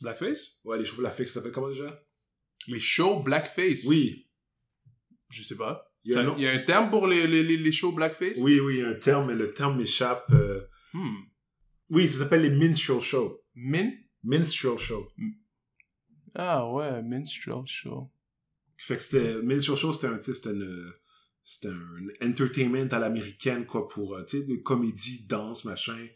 [0.03, 0.53] Blackface?
[0.65, 2.05] ouais, les shows Blackface, ça s'appelle comment déjà?
[2.69, 3.85] Les shows Blackface?
[3.87, 4.29] Oui.
[5.31, 5.88] Je sais pas.
[6.09, 7.93] Il y a un nom- Il y a un terme pour les, les, les, shows
[7.93, 8.39] Blackface?
[8.41, 10.25] Oui, oui, il y a un terme, mais le terme m'échappe.
[10.33, 10.61] euh,
[10.95, 11.17] Hmm.
[11.91, 13.43] Oui, ça s'appelle les minstrel show.
[13.55, 13.91] Min?
[14.23, 15.07] Minstrel show.
[16.35, 18.11] Ah ouais, minstrel show.
[18.77, 20.93] Fait que c'était, minstrel show, c'était un, c'était une,
[21.45, 26.07] c'était un entertainment à l'américaine, quoi, pour, euh, tu sais, des comédies, danse, machin.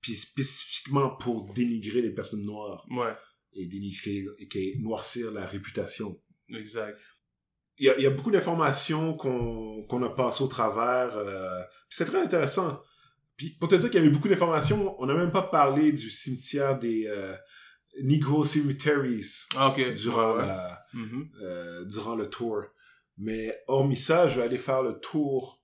[0.00, 3.14] Puis spécifiquement pour dénigrer les personnes noires Ouais,
[3.54, 6.20] et dénigrer, et noircir la réputation.
[6.50, 7.00] exact.
[7.78, 11.16] Il y a, il y a beaucoup d'informations qu'on, a passées au travers.
[11.16, 11.60] Euh,
[11.90, 12.80] c'est très intéressant.
[13.36, 16.08] Puis pour te dire qu'il y avait beaucoup d'informations, on n'a même pas parlé du
[16.10, 17.34] cimetière des euh,
[18.02, 19.92] Negro Cemeteries Ah, ok.
[19.92, 20.46] durant, Ouais, ouais.
[20.46, 21.28] la, Mhm.
[21.42, 22.62] euh, durant le tour.
[23.18, 25.60] Mais hormis ça, je vais aller faire le tour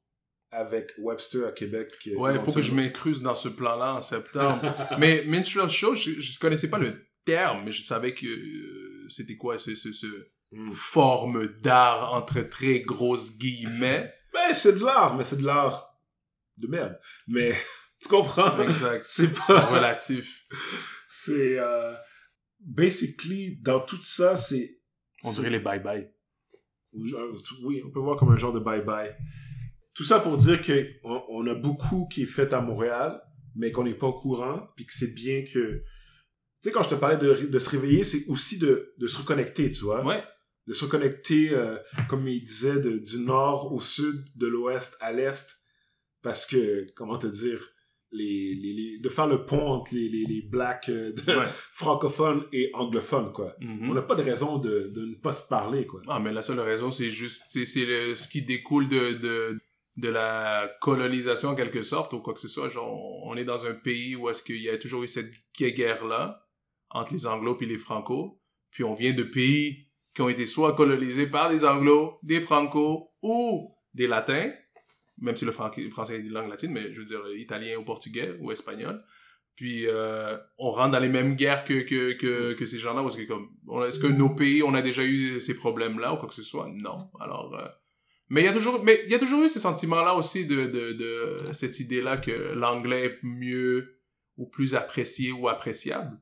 [0.52, 1.92] avec Webster à Québec.
[2.16, 4.60] Ouais, il faut que je m'incruse dans ce plan-là en septembre.
[4.98, 9.36] mais minstrel show, je, je connaissais pas le terme, mais je savais que euh, c'était
[9.36, 10.06] quoi ce, ce, ce
[10.52, 10.72] Mm.
[10.72, 14.12] forme d'art entre très grosses guillemets.
[14.32, 15.96] Ben, c'est de l'art, mais c'est de l'art
[16.58, 16.98] de merde.
[17.28, 17.52] Mais
[18.02, 18.60] tu comprends?
[18.60, 19.04] Exact.
[19.04, 19.60] C'est pas...
[19.66, 20.46] Relatif.
[21.08, 21.58] C'est...
[21.58, 21.94] Euh,
[22.60, 24.80] basically, dans tout ça, c'est...
[25.24, 26.10] On dirait les bye-bye.
[26.92, 29.14] Oui, on peut voir comme un genre de bye-bye.
[29.92, 33.20] Tout ça pour dire que on, on a beaucoup qui est fait à Montréal,
[33.54, 35.82] mais qu'on n'est pas au courant, puis que c'est bien que...
[35.82, 35.84] Tu
[36.62, 39.68] sais, quand je te parlais de, de se réveiller, c'est aussi de, de se reconnecter,
[39.68, 40.04] tu vois?
[40.04, 40.22] Ouais.
[40.66, 41.76] De se reconnecter, euh,
[42.08, 45.56] comme il disait, de- du nord au sud, de l'ouest à l'est,
[46.22, 47.66] parce que, comment te dire,
[48.12, 51.46] les, les, les- de faire le pont entre les, les, les blacks euh, de- Ouais.
[51.72, 53.54] francophones et anglophones, quoi.
[53.60, 53.90] Mhm.
[53.90, 56.02] On n'a pas de raison de, de ne pas se parler, quoi.
[56.08, 59.60] Ah, mais la seule raison, c'est juste, c'est ce qui découle de, de,
[59.96, 62.68] de la colonisation en quelque sorte, ou quoi que ce soit.
[62.68, 62.92] Genre,
[63.26, 66.46] on est dans un pays où est-ce qu'il y a toujours eu cette guerre-là
[66.90, 68.42] entre les anglos et les franco.
[68.70, 73.10] Puis on vient de pays qui ont été soit colonisés par des anglos, des franco
[73.22, 74.50] ou des latins,
[75.18, 77.84] même si le fran- français est une langue latine, mais je veux dire italien ou
[77.84, 79.02] portugais ou espagnol.
[79.56, 83.04] Puis euh, on rentre dans les mêmes guerres que, que, que, ces gens-là.
[83.86, 86.70] Est-ce que nos pays, on a déjà eu ces problèmes-là ou quoi que ce soit?
[86.72, 87.10] Non.
[87.20, 87.68] Alors, euh,
[88.30, 92.30] mais il y a toujours, eu ces sentiments-là aussi de, de, de cette idée-là que
[92.30, 93.98] l'anglais est mieux
[94.38, 96.18] ou plus apprécié ou appréciable.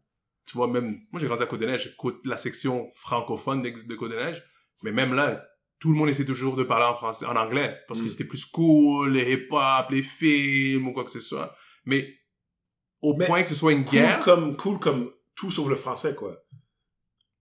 [0.49, 4.43] Tu vois, même, moi j'ai grandi à Côte-des-Neiges, j'écoute la section francophone de, de Côte-des-Neiges,
[4.83, 5.45] mais même là,
[5.79, 8.09] tout le monde essaie toujours de parler en français, en anglais, parce que Mm.
[8.09, 11.55] c'était plus cool, les hip-hop, les films ou quoi que ce soit.
[11.85, 12.15] Mais
[13.03, 15.77] au Mais point que ce soit une Cool guerre, comme, cool comme tout sauf le
[15.77, 16.35] français, quoi.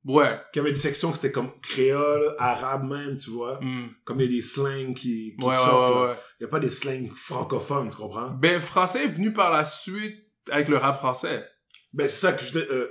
[0.06, 0.40] ouais.
[0.52, 3.60] Qu'il y avait des sections qui c'était comme créole, arabe même, tu vois.
[3.62, 3.90] Mm.
[4.04, 6.16] Comme il y a des slangs qui, qui Ouais, ouais, sortent, ouais.
[6.40, 8.32] Il n'y a pas des slangs francophones, tu comprends?
[8.32, 10.18] Ben, le français est venu par la suite
[10.52, 11.44] avec le rap français.
[11.94, 12.88] Ben, c'est ça que je disais, euh,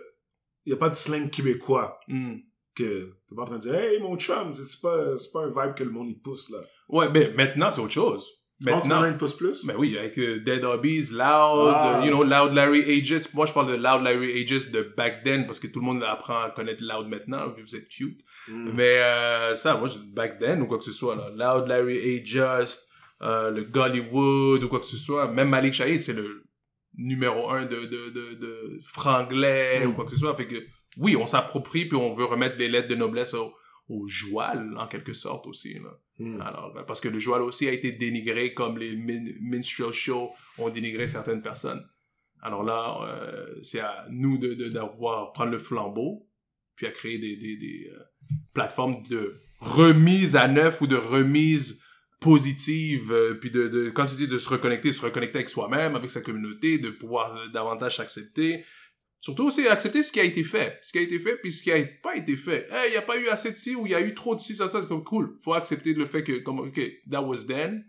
[0.65, 1.99] il n'y a pas de slang québécois.
[2.09, 2.37] Mm.
[2.75, 5.75] que t'es pas en train de dire hey mon chum c'est pas pas un vibe
[5.75, 8.29] que le monde y pousse là Ouais, ben, maintenant, c'est autre chose.
[8.65, 9.65] Maintenant, a une pousse plus?
[9.67, 11.19] Ben oui, avec euh, Dead Hobbies, Loud,
[11.75, 12.01] Ah.
[12.01, 13.27] euh, you know, Loud Larry Aegis.
[13.35, 16.03] Moi, je parle de Loud Larry Aegis de back then parce que tout le monde
[16.05, 18.21] apprend à connaître Loud maintenant, vu que vous êtes cute.
[18.49, 18.71] Mm.
[18.75, 21.97] Mais euh, ça, moi, je- back then ou quoi que ce soit, là, Loud Larry
[21.99, 22.77] Aegis,
[23.23, 26.45] euh, le Gollywood ou quoi que ce soit, même Malik Shahid, c'est le
[26.97, 29.89] numéro un de, de, de, de franglais Mm.
[29.91, 30.35] ou quoi que ce soit.
[30.37, 30.65] Fait que,
[30.99, 33.55] oui, on s'approprie puis on veut remettre des lettres de noblesse au,
[33.89, 35.91] au joual, en quelque sorte aussi, là.
[36.19, 36.41] Mm.
[36.41, 40.31] Alors, euh, parce que le joual aussi a été dénigré comme les min minstrel shows
[40.59, 41.85] ont dénigré certaines personnes.
[42.43, 46.27] Alors là, euh, c'est à nous de, de- d'avoir, prendre le flambeau,
[46.77, 47.99] puis à créer des, des, des euh,
[48.55, 51.83] plateformes de remise à neuf ou de remise
[52.27, 55.95] positive, euh, puis de, de, quand tu dis de se reconnecter, se reconnecter avec soi-même,
[55.95, 58.65] avec sa communauté, de pouvoir euh, davantage s'accepter.
[59.21, 60.79] Surtout aussi accepter ce qui a été fait.
[60.83, 62.69] Ce qui a été fait, puis ce qui a pas été fait.
[62.71, 64.35] Hey, il n'y a pas eu assez de ci ou il y a eu trop
[64.35, 65.39] de ci, ça, ça, comme cool.
[65.45, 67.85] Faut accepter le fait que, comme, ok, that was then.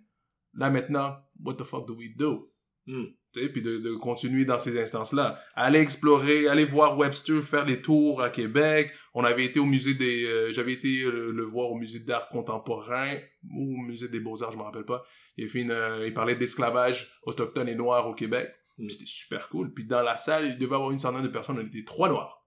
[0.54, 2.52] Là maintenant, what the fuck do we do?
[2.86, 3.06] Mm.
[3.50, 5.39] Puis de, de continuer dans ces instances-là.
[5.56, 8.91] Aller explorer, aller voir Webster faire des tours à Québec.
[9.13, 10.26] On avait été au musée des...
[10.26, 13.15] euh, J'avais été euh, le, voir au musée d'art contemporain
[13.52, 15.04] ou au musée des beaux-arts, je me rappelle pas.
[15.38, 18.50] Il, fait une, euh, il parlait d'esclavage autochtone et noir au Québec.
[18.78, 18.89] Mm.
[18.89, 19.73] C'était super cool.
[19.73, 21.58] Puis dans la salle, il devait y avoir une centaine de personnes.
[21.60, 22.45] On était trois noirs,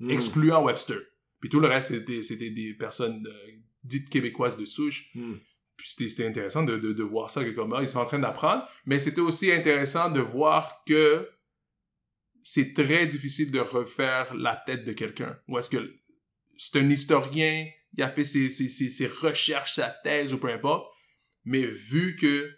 [0.00, 0.10] Mm.
[0.10, 0.98] excluant Webster.
[1.40, 3.50] Puis tout le reste, c'était c'était des personnes euh,
[3.84, 5.10] dites québécoises de souche.
[5.14, 5.34] Mm.
[5.84, 8.66] C'était intéressant de, de, de voir ça, que comme ah, ils sont en train d'apprendre.
[8.86, 11.28] Mais c'était aussi intéressant de voir que
[12.42, 15.38] c'est très difficile de refaire la tête de quelqu'un.
[15.48, 15.94] Ou est-ce que
[16.56, 20.50] c'est un historien, il a fait ses, ses, ses, ses recherches, sa thèse ou peu
[20.50, 20.86] importe.
[21.44, 22.54] Mais vu que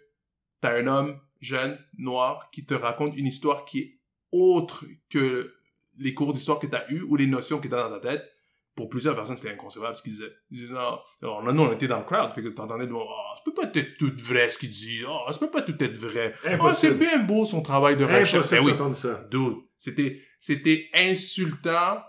[0.61, 3.99] t'as un homme jeune, noir, qui te raconte une histoire qui est
[4.31, 5.53] autre que
[5.97, 8.29] les cours d'histoire que t'as eu ou les notions que t'as dans ta tête,
[8.77, 10.31] pour plusieurs personnes, c'était inconcevable ce qu'ils disaient.
[10.51, 13.41] Ils disaient, non, non, nous, on était dans le crowd, fait que t'entendais, oh, ça
[13.43, 16.33] peut pas être tout vrai ce qu'il dit, oh, ça peut pas tout être vrai.
[16.45, 18.35] Ah, c'est bien beau son travail de recherche.
[18.35, 22.03] impossible Ben oui, ça dude, c'était, c'était insultant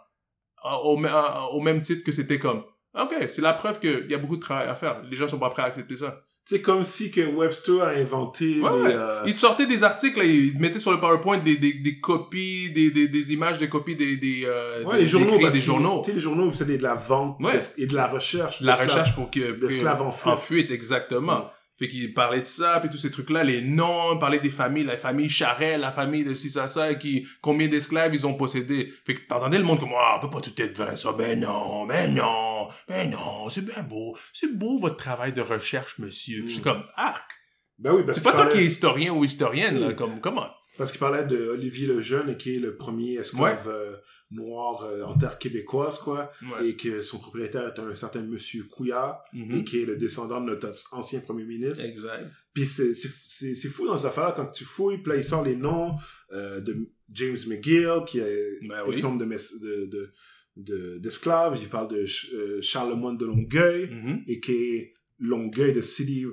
[0.84, 2.62] au même titre que c'était comme,
[2.94, 5.02] ok, c'est la preuve qu'il y a beaucoup de travail à faire.
[5.02, 6.20] Les gens sont pas prêts à accepter ça.
[6.50, 8.92] C'est comme si que Webster a inventé Ouais, les, ouais.
[8.94, 11.74] euh, Ils te sortaient des articles, là, ils te mettaient sur le PowerPoint des, des,
[11.74, 15.36] des copies, des, des, des images, des copies des, des, euh, ouais, des- les journaux
[15.38, 16.00] des journaux.
[16.02, 17.52] tu sais les journaux vous savez de la vente Ouais.
[17.52, 19.52] d'es- et de la recherche De la recherche pour que...
[19.60, 20.32] d'esclaves en fuite.
[20.32, 21.50] En fuite, exactement.
[21.78, 24.84] Fait qu'il parlait de ça, puis tous ces trucs-là, les noms, il parlait des familles,
[24.84, 28.92] la famille Charel, la famille de ci, ça, ça, qui, combien d'esclaves ils ont possédé.
[29.06, 31.86] Fait que t'entendais le monde comme, ah, peut pas tout être vrai, ça, ben non,
[31.86, 36.44] ben non, ben non, c'est bien beau, c'est beau votre travail de recherche, monsieur.
[36.48, 37.30] C'est comme, arc.
[37.78, 40.48] ben oui parce C'est qu'il pas toi qui es historien ou historienne, là, comme, comment?
[40.78, 43.96] Parce qu'il parlait de Olivier le Jeune, qui est le premier esclave euh,
[44.30, 46.68] noir euh, en terre québécoise, quoi, Ouais.
[46.68, 49.54] et que son propriétaire est un certain monsieur Couillard, Mhm.
[49.56, 51.84] et qui est le descendant de notre ancien premier ministre.
[51.86, 52.24] Exact.
[52.52, 55.24] Puis c'est- c'est c'est- c'est fou dans cette affaire quand tu fouilles, puis là, il
[55.24, 55.94] sort les noms
[56.34, 56.76] euh, de
[57.10, 58.92] James McGill, qui est Ben oui.
[58.92, 60.12] exemple de mes- de-
[60.56, 61.56] de- d'esclaves.
[61.62, 64.24] il parle de euh, Charlemagne de Longueuil, Mhm.
[64.26, 66.26] et qui est Longueuil de City...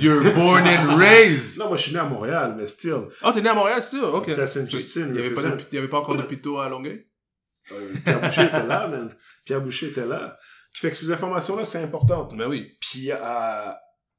[0.00, 1.58] You're born and raised.
[1.58, 3.08] non, moi, je suis né à Montréal, mais still.
[3.22, 4.02] Oh, t'es né à Montréal, ça?
[4.04, 4.26] Ok.
[4.26, 7.06] T'es à Sainte-Justine, Il y avait pas, avait encore d'hôpitaux à Longueuil?
[7.72, 9.14] Euh, Pierre Boucher était là, man.
[9.46, 10.36] Pierre Boucher était là.
[10.74, 12.28] Qui fait que ces informations-là, c'est important.
[12.36, 12.76] Ben oui.
[12.80, 13.16] Puis, euh,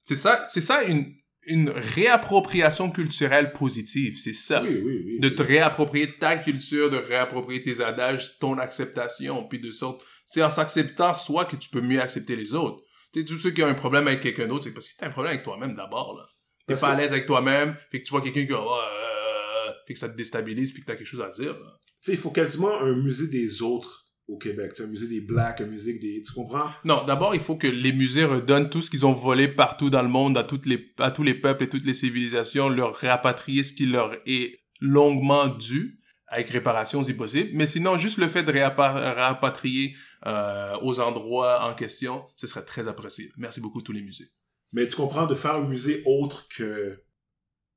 [0.04, 1.14] C'est ça, c'est ça une,
[1.46, 4.62] une réappropriation culturelle positive, c'est ça.
[4.64, 5.20] Oui, oui, oui.
[5.20, 10.42] De te réapproprier ta culture, de réapproprier tes adages, ton acceptation, puis de sorte, c'est
[10.44, 12.83] en s'acceptant soit que tu peux mieux accepter les autres.
[13.14, 15.08] Tu sais, tous ceux qui ont un problème avec quelqu'un d'autre, c'est parce que t'as
[15.08, 16.26] un problème avec toi-même d'abord, là.
[16.66, 19.94] T'es pas à l'aise avec toi-même, fait que tu vois quelqu'un qui, oh, euh, fait
[19.94, 21.56] que ça te déstabilise, puis que t'as quelque chose à dire.
[21.56, 24.72] Tu sais, il faut quasiment un musée des autres au Québec.
[24.80, 26.22] Un musée des Blacks, un musée des...
[26.22, 26.70] Tu comprends?
[26.86, 30.02] Non, d'abord, il faut que les musées redonnent tout ce qu'ils ont volé partout dans
[30.02, 33.64] le monde, à, toutes les, à tous les peuples et toutes les civilisations, leur rapatrier
[33.64, 37.50] ce qui leur est longuement dû, avec réparation si possible.
[37.54, 42.88] Mais sinon, juste le fait de rapatrier euh, aux endroits en question, ce serait très
[42.88, 43.32] apprécié.
[43.38, 44.32] Merci beaucoup tous les musées.
[44.72, 47.04] Mais tu comprends de faire un musée autre que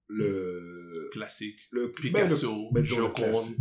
[0.08, 1.10] le...
[1.12, 1.58] Classique.
[1.70, 3.56] le Picasso, ben, disons le classique.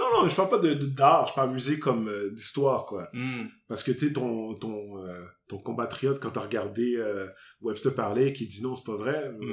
[0.00, 3.08] Non, non, je parle pas de d'art, je parle musée comme euh, d'histoire, quoi.
[3.12, 3.44] Hmm.
[3.68, 7.26] Parce que, tu sais, ton, ton, euh, ton compatriote, quand t'as regardé euh,
[7.60, 9.46] Webster parler, qui dit non, c'est pas vrai, les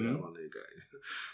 [0.50, 0.60] gars.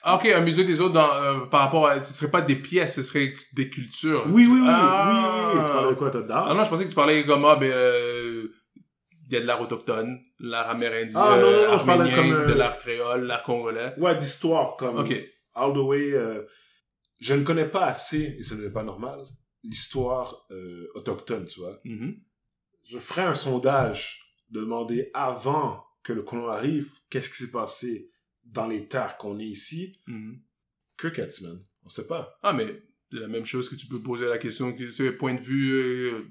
[0.04, 2.02] Ah, ok, un musée des autres dans, par rapport à...
[2.04, 4.24] Ce serait pas des pièces, ce serait des cultures.
[4.30, 5.10] Oui, oui, oui, Ah.
[5.10, 5.66] oui, oui, oui.
[5.68, 6.48] Tu parles de quoi, t'as d'art?
[6.50, 9.62] Ah non, je pensais que tu parlais comme, ah, ben, il y a de l'art
[9.62, 13.94] autochtone, l'art amérindien, Ah, non, non, non, je parlais comme, de l'art créole, l'art congolais.
[13.98, 15.14] Ouais, d'histoire, comme Ok.
[15.56, 16.14] all the way.
[17.24, 19.18] Je ne connais pas assez, et ce n'est pas normal,
[19.64, 21.80] l'histoire euh, autochtone, tu vois.
[21.86, 22.20] Mhm.
[22.84, 28.12] Je ferai un sondage, demander avant que le colon arrive, qu'est-ce qui s'est passé
[28.44, 30.02] dans les terres qu'on est ici.
[30.06, 30.42] Mhm.
[30.98, 31.64] Crickets, man.
[31.86, 32.38] On sait pas.
[32.44, 35.42] Ah, mais c'est la même chose que tu peux poser la question, que point de
[35.42, 36.26] vue, euh,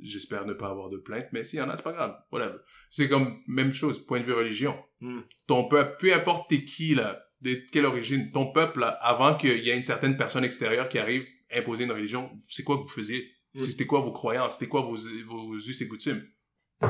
[0.00, 2.16] j'espère ne pas avoir de plainte, mais s'il y en a, c'est pas grave.
[2.30, 2.58] Whatever.
[2.92, 4.80] C'est comme, même chose, point de vue religion.
[5.00, 5.22] Hmm.
[5.48, 9.70] Ton peuple, peu importe t'es qui, là, de quelle origine, ton peuple, avant qu'il y
[9.70, 13.30] ait une certaine personne extérieure qui arrive imposer une religion, c'est quoi que vous faisiez?
[13.54, 13.60] Hmm.
[13.60, 14.54] C'était quoi vos croyances?
[14.54, 16.24] C'était quoi vos, vos us et coutumes?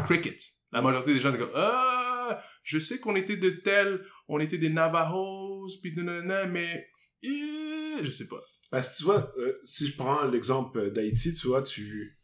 [0.04, 0.42] Crickets.
[0.70, 4.58] La majorité des gens, c'est comme, ah, je sais qu'on était de tel, on était
[4.58, 6.88] des Navajos, puis de nanana, mais,
[7.24, 8.40] euh, je sais pas.
[8.70, 12.18] Parce que tu vois, euh, si je prends l'exemple d'Haïti, tu vois, tu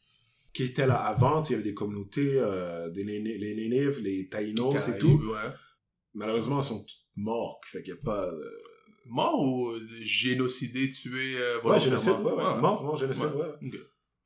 [0.55, 4.89] qui était là avant, il y avait des communautés, euh, des les Nénives, les Taïnos
[4.89, 5.21] et tout.
[5.31, 5.51] ouais.
[6.15, 6.85] Malheureusement, ils sont
[7.19, 7.61] morts.
[7.65, 8.27] Fait qu'il n'y a pas...
[8.27, 8.41] euh,
[9.11, 12.61] Mort ou euh, génocidé, tué, euh, Ouais, génocide, ouais, ouais.
[12.61, 13.71] Mort, non, génocide, Ouais.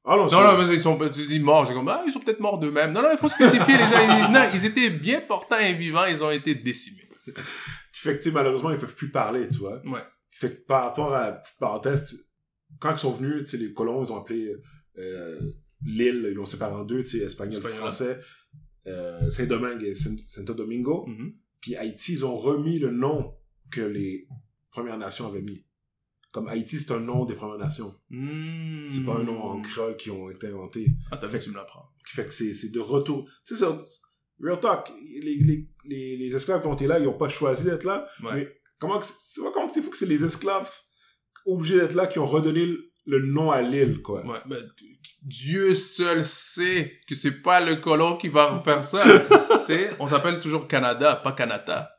[0.05, 2.19] Ah non, Non, non, mais ils sont, tu dis morts, c'est comme, ah, ils sont
[2.19, 2.93] peut-être morts d'eux-mêmes.
[2.93, 4.27] Non, non, il faut spécifier les gens.
[4.27, 7.09] Ils, non, ils étaient bien portants et vivants, ils ont été décimés.
[7.93, 9.81] Fait que, malheureusement, ils peuvent plus parler, tu vois.
[9.87, 10.03] Ouais.
[10.33, 12.33] Fait que par rapport à, petite parenthèse,
[12.81, 14.53] quand ils sont venus, tu sais, les colons, ils ont appelé
[14.99, 15.41] euh,
[15.87, 17.79] l'île, ils l'ont séparé en deux, tu sais, espagnol, Espagnol.
[17.79, 18.19] français,
[18.89, 21.05] euh, Saint-Domingue et Santo Domingo.
[21.07, 21.33] Mhm.
[21.63, 23.35] Puis Haïti, ils ont remis le nom
[23.71, 24.29] que les
[24.71, 25.65] Premières Nations avaient mis.
[26.33, 27.95] Comme Haïti, c'est un nom des Premières Nations.
[28.11, 28.89] Hmm.
[28.91, 30.89] C'est pas un nom en créole qui ont été inventés.
[31.11, 31.89] Ah, t'as vu, tu me l'apprends.
[32.07, 33.27] Qui fait que c'est de retour.
[33.47, 33.79] Tu sais, ça,
[34.41, 34.91] real talk,
[35.23, 38.07] les, les, les, les esclaves qui ont été là, ils ont pas choisi d'être là.
[38.25, 38.35] Ouais.
[38.35, 38.49] Mais
[38.79, 40.71] comment que c'est- tu vois comment c'est fou que c'est les esclaves
[41.47, 44.25] obligés d'être là qui ont redonné le, le nom à l'île, quoi.
[44.27, 44.67] Ouais, ben,
[45.23, 49.05] Dieu seul sait que c'est pas le colon qui va refaire ça.
[49.99, 51.91] on s'appelle toujours Canada, pas Canada.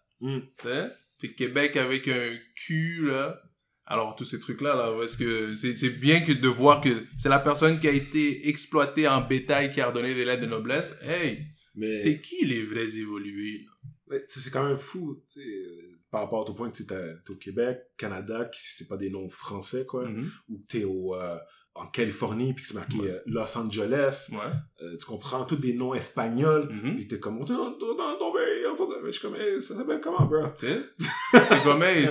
[0.62, 3.40] Sais, c'est Québec avec un cul, là.
[3.86, 7.40] Alors, tous ces trucs-là, là, parce que c'est bien que de voir que c'est la
[7.40, 10.98] personne qui a été exploitée en bétail qui a redonné des lettres de noblesse.
[11.02, 14.18] Hey, Mais c'est qui les vrais évolués, là?
[14.30, 17.36] c'est quand même fou, tu sais, euh, par rapport au point que tu es au
[17.36, 20.30] Québec, Canada, qui c'est pas des noms français, quoi, Mhm.
[20.50, 21.38] ou que tu es au, euh,
[21.76, 23.10] en Californie, puis que c'est marqué Ouais.
[23.10, 24.38] euh, Los Angeles, Ouais.
[24.84, 26.96] euh, tu comprends, tous des noms espagnols, Mhm.
[26.96, 28.62] puis t'es comme, on dans ton pays,
[29.06, 30.44] je suis comme, Hey, ça s'appelle comment, bro?
[30.60, 32.08] C'est comme, hey,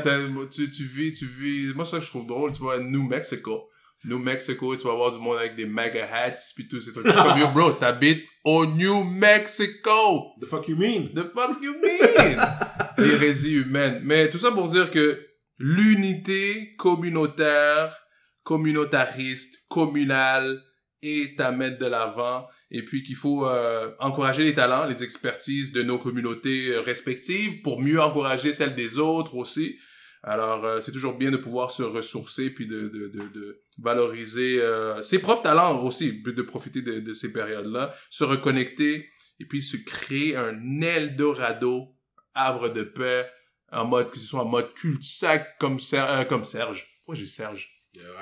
[0.50, 1.72] tu, tu vis, tu vis.
[1.74, 3.68] Moi, ça, je trouve drôle, tu vois, New Mexico.
[4.04, 7.04] New Mexico, tu vas voir du monde avec des mega hats, puis tous ces trucs.
[7.06, 10.32] comme, yo, bro, t'habites au New Mexico!
[10.40, 11.10] The fuck you mean?
[11.14, 12.36] The fuck you mean?
[13.02, 14.00] L'hérésie humaine.
[14.04, 15.20] Mais tout ça pour dire que
[15.58, 17.96] l'unité communautaire,
[18.42, 20.60] communautariste, communale
[21.02, 25.72] est à mettre de l'avant et puis qu'il faut euh, encourager les talents, les expertises
[25.72, 29.78] de nos communautés euh, respectives pour mieux encourager celles des autres aussi.
[30.22, 34.60] Alors, euh, c'est toujours bien de pouvoir se ressourcer puis de, de, de, valoriser
[35.00, 39.08] ses propres talents aussi, de profiter de ces périodes-là, se reconnecter
[39.40, 41.96] et puis se créer un Eldorado,
[42.34, 43.26] havre de paix,
[43.70, 46.86] en mode, que ce soit en mode cul-de-sac comme, Ser- euh, comme Serge.
[47.00, 47.70] Pourquoi j'ai Serge?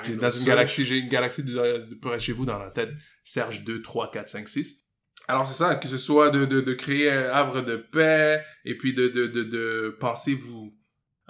[0.04, 0.44] J'ai- dans une Serge.
[0.46, 1.52] galaxie, j'ai une galaxie de,
[1.88, 2.90] de près de chez vous dans la tête.
[3.24, 4.84] Serge 2, 3, 4, 5, 6.
[5.28, 8.76] Alors c'est ça, que ce soit de, de, de créer un havre de paix et
[8.76, 10.76] puis de, de, de, de penser vous,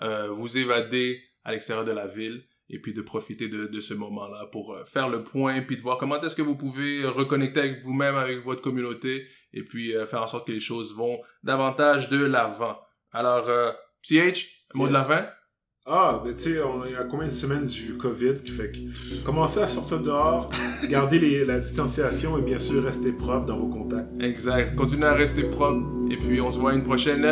[0.02, 3.94] euh, vous évader à l'extérieur de la ville et puis de profiter de, de ce
[3.94, 7.60] moment-là pour euh, faire le point puis de voir comment est-ce que vous pouvez reconnecter
[7.60, 11.18] avec vous-même, avec votre communauté et puis euh, faire en sorte que les choses vont
[11.42, 12.76] davantage de l'avant.
[13.12, 15.26] Alors, euh, CH, un mot de la fin?
[15.86, 19.24] Ah, ben tu sais, on est à combien de semaines du COVID qui fait que
[19.24, 20.50] commencez à sortir dehors,
[20.88, 24.20] gardez les- la distanciation et bien sûr restez propre dans vos contacts.
[24.22, 24.76] Exact.
[24.76, 25.82] Continuez à rester propre.
[26.10, 27.24] Et puis, on se voit une prochaine,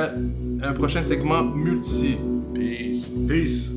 [0.62, 2.16] un prochain segment multi.
[2.54, 3.08] Peace.
[3.28, 3.72] Peace.